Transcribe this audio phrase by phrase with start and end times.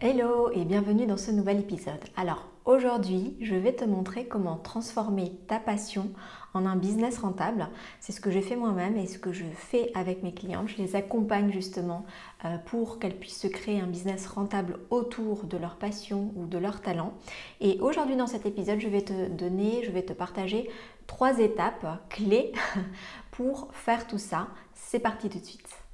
[0.00, 1.98] Hello et bienvenue dans ce nouvel épisode.
[2.16, 6.12] Alors aujourd'hui, je vais te montrer comment transformer ta passion
[6.54, 7.66] en un business rentable.
[7.98, 10.68] C'est ce que j'ai fait moi-même et ce que je fais avec mes clientes.
[10.68, 12.06] Je les accompagne justement
[12.44, 16.58] euh, pour qu'elles puissent se créer un business rentable autour de leur passion ou de
[16.58, 17.12] leur talent.
[17.60, 20.70] Et aujourd'hui dans cet épisode, je vais te donner, je vais te partager
[21.08, 22.52] trois étapes clés
[23.32, 24.46] pour faire tout ça.
[24.74, 25.87] C'est parti tout de suite.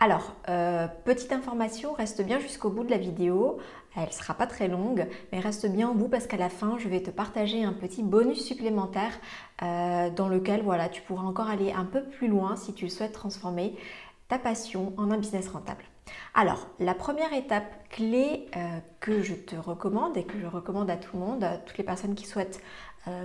[0.00, 3.58] Alors, euh, petite information, reste bien jusqu'au bout de la vidéo.
[3.96, 6.78] Elle ne sera pas très longue, mais reste bien au bout parce qu'à la fin,
[6.78, 9.10] je vais te partager un petit bonus supplémentaire
[9.62, 13.12] euh, dans lequel voilà, tu pourras encore aller un peu plus loin si tu souhaites
[13.12, 13.74] transformer
[14.28, 15.82] ta passion en un business rentable.
[16.32, 20.96] Alors, la première étape clé euh, que je te recommande et que je recommande à
[20.96, 22.60] tout le monde, à toutes les personnes qui souhaitent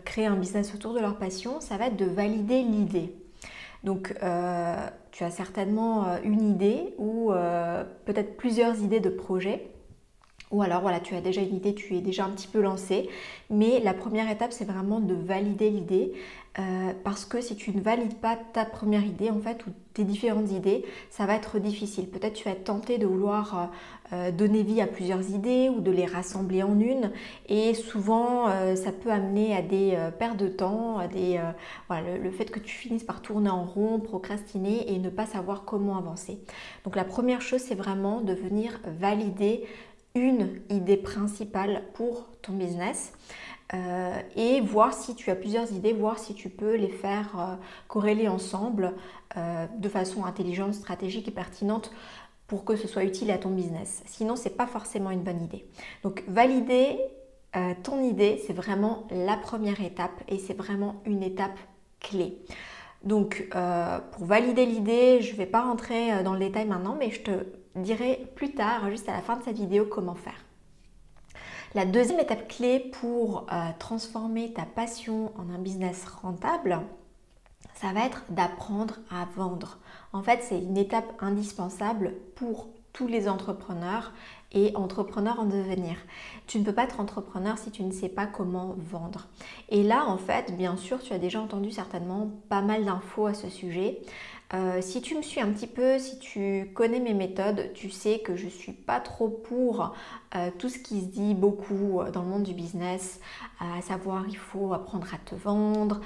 [0.06, 3.14] créer un business autour de leur passion, ça va être de valider l'idée.
[3.84, 4.16] Donc,
[5.14, 9.70] tu as certainement euh, une idée ou euh, peut-être plusieurs idées de projet.
[10.54, 13.10] Ou alors, voilà, tu as déjà une idée, tu es déjà un petit peu lancé.
[13.50, 16.14] Mais la première étape, c'est vraiment de valider l'idée.
[16.60, 20.04] Euh, parce que si tu ne valides pas ta première idée en fait ou tes
[20.04, 22.08] différentes idées, ça va être difficile.
[22.08, 23.72] Peut-être tu vas être tenté de vouloir
[24.14, 27.12] euh, euh, donner vie à plusieurs idées ou de les rassembler en une
[27.50, 31.40] et souvent ça peut amener à des pertes de temps, à des,
[31.88, 35.66] voilà, le, fait que tu finisses par tourner en rond, procrastiner et ne pas savoir
[35.66, 36.40] comment avancer.
[36.84, 39.66] Donc la première chose c'est vraiment de venir valider
[40.16, 43.14] une idée principale pour ton business.
[43.74, 47.56] Euh, et voir si tu as plusieurs idées, voir si tu peux les faire euh,
[47.88, 48.94] corréler ensemble
[49.36, 51.92] euh, de façon intelligente, stratégique et pertinente
[52.46, 54.04] pour que ce soit utile à ton business.
[54.06, 55.66] Sinon, ce n'est pas forcément une bonne idée.
[56.04, 57.00] Donc, valider
[57.84, 61.58] ton idée, c'est vraiment la première étape et c'est vraiment une étape
[62.00, 62.40] clé.
[63.04, 63.48] Donc,
[64.12, 67.32] pour valider l'idée, je ne vais pas rentrer dans le détail maintenant, mais je te
[67.76, 70.46] dirai plus tard, juste à la fin de cette vidéo, comment faire.
[71.76, 76.80] La deuxième étape clé pour euh, transformer ta passion en un business rentable,
[77.74, 79.80] ça va être d'apprendre à vendre.
[80.14, 84.14] En fait, c'est une étape indispensable pour tous les entrepreneurs
[84.52, 85.96] et entrepreneurs en devenir.
[86.46, 89.28] Tu ne peux pas être entrepreneur si tu ne sais pas comment vendre.
[89.70, 93.34] Et là, en fait, bien sûr, tu as déjà entendu certainement pas mal d'infos à
[93.34, 94.00] ce sujet.
[94.54, 98.20] Euh, si tu me suis un petit peu, si tu connais mes méthodes, tu sais
[98.20, 99.96] que je ne suis pas trop pour
[100.36, 103.20] euh, tout ce qui se dit beaucoup euh, dans le monde du business,
[103.60, 106.02] à savoir il faut apprendre à te vendre,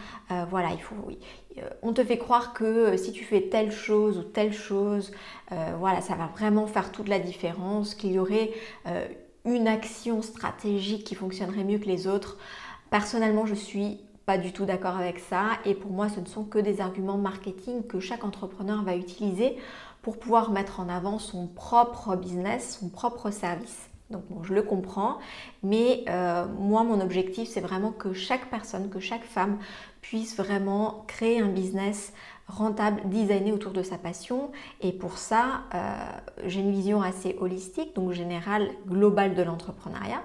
[0.49, 1.17] voilà, il faut, oui.
[1.81, 5.11] on te fait croire que si tu fais telle chose ou telle chose,
[5.79, 8.51] voilà, ça va vraiment faire toute la différence, qu'il y aurait
[9.45, 12.37] une action stratégique qui fonctionnerait mieux que les autres.
[12.91, 15.51] Personnellement, je suis pas du tout d'accord avec ça.
[15.63, 19.55] Et pour moi, ce ne sont que des arguments marketing que chaque entrepreneur va utiliser
[20.01, 23.89] pour pouvoir mettre en avant son propre business, son propre service.
[24.09, 25.17] Donc bon, je le comprends,
[25.63, 29.59] mais euh, moi, mon objectif, c'est vraiment que chaque personne, que chaque femme
[30.01, 32.13] puisse vraiment créer un business
[32.47, 34.51] rentable, designé autour de sa passion.
[34.81, 35.93] Et pour ça, euh,
[36.45, 40.21] j'ai une vision assez holistique, donc générale, globale de l'entrepreneuriat.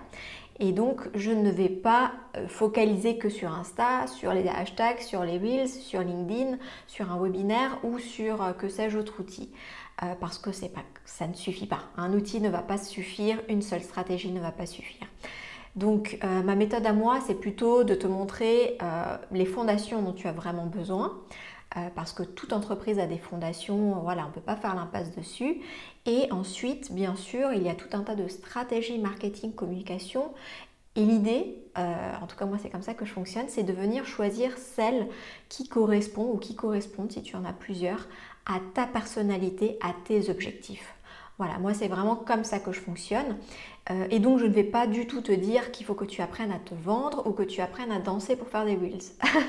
[0.61, 5.25] Et donc, je ne vais pas euh, focaliser que sur Insta, sur les hashtags, sur
[5.25, 9.51] les Reels, sur LinkedIn, sur un webinaire ou sur euh, que sais-je autre outil.
[10.03, 11.81] Euh, parce que pas, ça ne suffit pas.
[11.97, 15.07] Un outil ne va pas suffire, une seule stratégie ne va pas suffire.
[15.75, 18.77] Donc ma méthode à moi, c'est plutôt de te montrer
[19.31, 21.19] les fondations dont tu as vraiment besoin.
[21.77, 25.15] Euh, parce que toute entreprise a des fondations, voilà, on ne peut pas faire l'impasse
[25.17, 25.61] dessus.
[26.05, 30.35] Et ensuite, bien sûr, il y a tout un tas de stratégies marketing, communication.
[30.97, 33.73] Et l'idée, euh, en tout cas moi c'est comme ça que je fonctionne, c'est de
[33.73, 35.09] venir choisir celle
[35.49, 38.09] qui correspond ou qui correspondent, si tu en as plusieurs,
[38.45, 40.95] à ta personnalité, à tes objectifs.
[41.39, 43.39] Voilà, moi c'est vraiment comme ça que je fonctionne.
[43.91, 46.23] Euh, et donc je ne vais pas du tout te dire qu'il faut que tu
[46.23, 49.01] apprennes à te vendre ou que tu apprennes à danser pour faire des reels.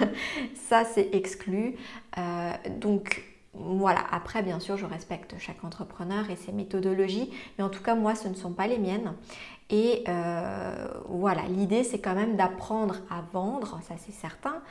[0.56, 1.76] ça c'est exclu.
[2.18, 7.70] Euh, donc voilà, après bien sûr je respecte chaque entrepreneur et ses méthodologies, mais en
[7.70, 9.14] tout cas moi ce ne sont pas les miennes.
[9.70, 14.62] Et euh, voilà, l'idée c'est quand même d'apprendre à vendre, ça c'est certain.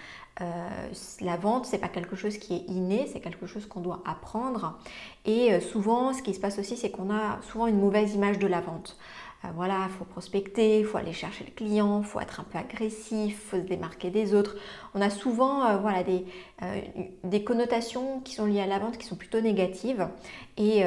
[0.40, 0.88] Euh,
[1.20, 4.78] la vente c'est pas quelque chose qui est inné, c'est quelque chose qu'on doit apprendre.
[5.24, 8.38] Et euh, souvent ce qui se passe aussi c'est qu'on a souvent une mauvaise image
[8.38, 8.96] de la vente.
[9.44, 12.44] Euh, voilà, il faut prospecter, il faut aller chercher le client, il faut être un
[12.44, 14.56] peu agressif, il faut se démarquer des autres.
[14.94, 16.24] On a souvent euh, voilà, des,
[16.62, 16.80] euh,
[17.24, 20.08] des, connotations qui sont liées à la vente qui sont plutôt négatives.
[20.56, 20.84] Et,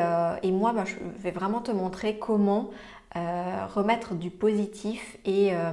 [0.51, 2.69] moi, bah, je vais vraiment te montrer comment
[3.17, 5.71] euh, remettre du positif et euh,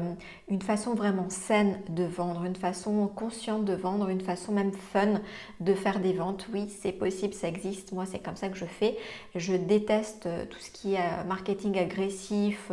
[0.48, 5.20] une façon vraiment saine de vendre, une façon consciente de vendre, une façon même fun
[5.58, 6.46] de faire des ventes.
[6.52, 7.90] Oui, c'est possible, ça existe.
[7.90, 8.96] Moi, c'est comme ça que je fais.
[9.34, 12.70] Je déteste euh, tout ce qui est marketing agressif,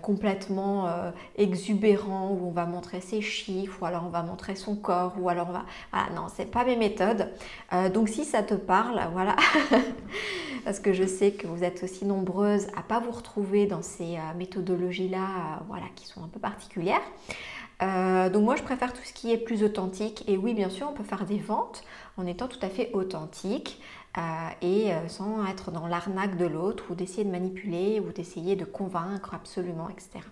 [0.00, 0.88] complètement
[1.36, 5.28] exubérant, où on va montrer ses chiffres, ou alors on va montrer son corps, ou
[5.28, 5.64] alors on va...
[5.92, 7.28] Voilà, non, c'est pas mes méthodes.
[7.92, 9.34] donc si ça te parle, voilà,
[10.64, 14.16] parce que je sais que vous êtes aussi nombreuses à pas vous retrouver dans ces
[14.16, 17.02] euh, méthodologies-là euh, voilà, qui sont un peu particulières.
[17.82, 20.88] Euh, donc moi je préfère tout ce qui est plus authentique et oui bien sûr
[20.88, 21.82] on peut faire des ventes
[22.16, 23.80] en étant tout à fait authentique
[24.60, 29.34] et sans être dans l'arnaque de l'autre ou d'essayer de manipuler ou d'essayer de convaincre
[29.34, 30.24] absolument etc.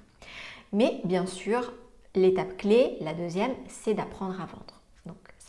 [0.73, 1.73] Mais bien sûr
[2.15, 4.80] l'étape clé, la deuxième, c'est d'apprendre à vendre.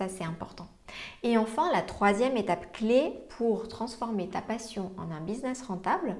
[0.09, 0.67] C'est important.
[1.23, 6.17] Et enfin, la troisième étape clé pour transformer ta passion en un business rentable,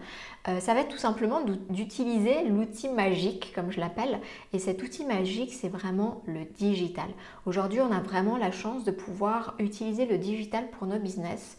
[0.47, 4.19] euh, ça va être tout simplement d'utiliser l'outil magique, comme je l'appelle.
[4.53, 7.09] Et cet outil magique, c'est vraiment le digital.
[7.45, 11.57] Aujourd'hui, on a vraiment la chance de pouvoir utiliser le digital pour nos business.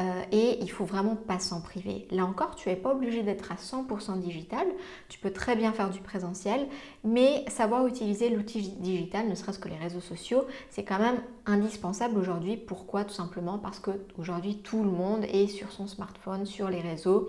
[0.00, 2.06] Euh, et il faut vraiment pas s'en priver.
[2.10, 4.66] Là encore, tu n'es pas obligé d'être à 100% digital.
[5.08, 6.66] Tu peux très bien faire du présentiel,
[7.04, 12.18] mais savoir utiliser l'outil digital, ne serait-ce que les réseaux sociaux, c'est quand même indispensable
[12.18, 12.56] aujourd'hui.
[12.56, 13.04] Pourquoi?
[13.04, 17.28] Tout simplement parce que aujourd'hui tout le monde est sur son smartphone, sur les réseaux.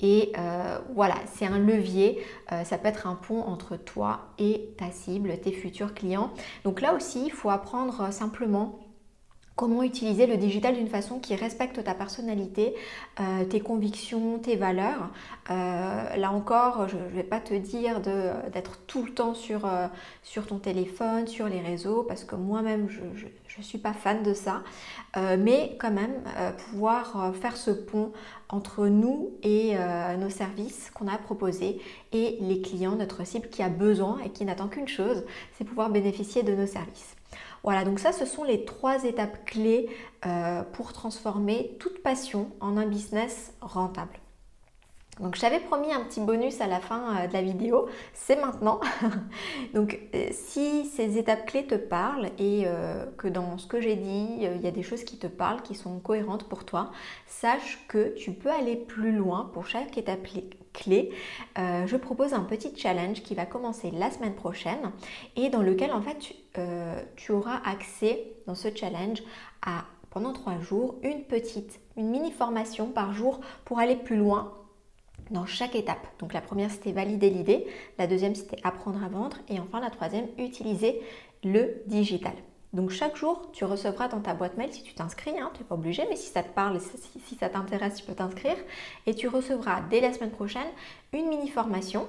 [0.00, 2.22] Et euh, voilà, c'est un levier,
[2.52, 6.32] euh, ça peut être un pont entre toi et ta cible, tes futurs clients.
[6.64, 8.78] Donc là aussi, il faut apprendre simplement
[9.56, 12.74] comment utiliser le digital d'une façon qui respecte ta personnalité,
[13.20, 15.08] euh, tes convictions, tes valeurs.
[15.50, 19.86] Euh, là encore, je ne vais pas te dire d'être tout le temps sur, euh,
[20.22, 23.00] sur, ton téléphone, sur les réseaux, parce que moi-même, je
[23.58, 24.62] ne suis pas fan de ça.
[25.38, 26.12] mais quand même,
[26.68, 28.12] pouvoir faire ce pont
[28.50, 29.74] entre nous et
[30.18, 31.80] nos services qu'on a proposés
[32.12, 35.24] et les clients, notre cible qui a besoin et qui n'attend qu'une chose,
[35.56, 37.16] c'est pouvoir bénéficier de nos services.
[37.66, 39.88] Voilà, donc ça, ce sont les trois étapes clés
[40.24, 44.20] euh, pour transformer toute passion en un business rentable.
[45.18, 48.78] Donc j'avais promis un petit bonus à la fin euh, de la vidéo, c'est maintenant.
[49.74, 52.66] Donc euh, si ces étapes clés te parlent et
[53.16, 55.74] que dans ce que j'ai dit, il y a des choses qui te parlent, qui
[55.74, 56.92] sont cohérentes pour toi,
[57.26, 60.22] sache que tu peux aller plus loin pour chaque étape
[60.76, 61.10] clé.
[61.56, 64.92] je propose un petit challenge qui va commencer la semaine prochaine
[65.34, 69.22] et dans lequel en fait tu, euh, tu auras accès dans ce challenge
[69.64, 74.54] à pendant trois jours une petite, une mini formation par jour pour aller plus loin
[75.30, 76.06] dans chaque étape.
[76.18, 77.66] Donc la première c'était valider l'idée,
[77.98, 81.02] la deuxième c'était apprendre à vendre et enfin la troisième utiliser
[81.44, 82.34] le digital.
[82.76, 85.66] Donc chaque jour, tu recevras dans ta boîte mail, si tu t'inscris, hein, tu n'es
[85.66, 88.58] pas obligé, mais si ça te parle, si, si ça t'intéresse, tu peux t'inscrire.
[89.06, 90.68] Et tu recevras dès la semaine prochaine
[91.14, 92.06] une mini formation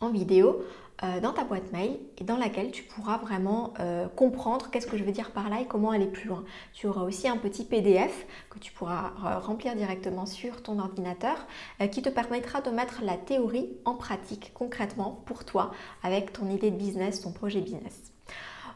[0.00, 0.62] en vidéo
[1.02, 4.98] euh, dans ta boîte mail et dans laquelle tu pourras vraiment euh, comprendre qu'est-ce que
[4.98, 6.44] je veux dire par là et comment aller plus loin.
[6.74, 11.46] Tu auras aussi un petit PDF que tu pourras euh, remplir directement sur ton ordinateur
[11.90, 15.70] qui te permettra de mettre la théorie en pratique concrètement pour toi
[16.02, 18.09] avec ton idée de business, ton projet business.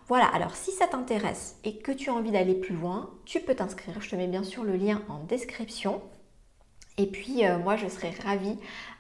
[0.06, 3.54] Voilà, alors si ça t'intéresse et que tu as envie d'aller plus loin, tu peux
[3.54, 4.00] t'inscrire.
[4.02, 6.02] Je te mets bien sûr le lien en description.
[6.96, 8.56] Et puis euh, moi je serais ravie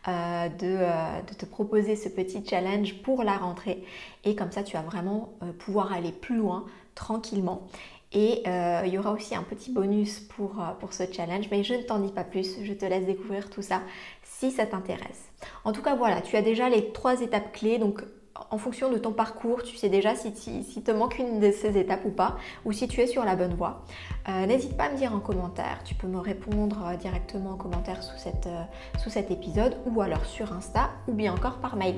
[0.08, 3.84] euh, euh, de, te proposer ce petit challenge pour la rentrée.
[4.24, 7.68] Et comme ça tu vas vraiment pouvoir aller plus loin tranquillement.
[8.16, 11.82] Et il y aura aussi un petit bonus pour, pour ce challenge, mais je ne
[11.82, 13.82] t'en dis pas plus, je te laisse découvrir tout ça
[14.22, 15.32] si ça t'intéresse.
[15.64, 18.04] En tout cas voilà, tu as déjà les trois étapes clés, donc
[18.50, 22.04] en fonction de ton parcours, tu sais déjà si, te manque une de ces étapes
[22.04, 23.84] ou pas, ou si tu es sur la bonne voie.
[24.28, 27.56] Euh, n'hésite pas à me dire en commentaire, tu peux me répondre euh, directement en
[27.56, 28.62] commentaire sous, cette, euh,
[28.98, 31.96] sous cet épisode, ou alors sur Insta, ou bien encore par mail.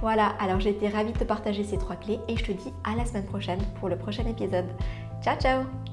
[0.00, 2.72] Voilà, alors j'ai été ravie de te partager ces trois clés et je te dis
[2.84, 4.66] à la semaine prochaine pour le prochain épisode.
[5.22, 5.89] Ciao ciao